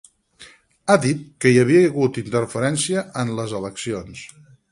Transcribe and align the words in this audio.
Ha 0.91 0.95
dit 1.03 1.19
que 1.45 1.51
hi 1.51 1.59
havia 1.63 1.83
hagut 1.89 2.17
una 2.21 2.25
interferència 2.31 3.05
en 3.25 3.35
les 3.41 3.57
eleccions. 3.63 4.27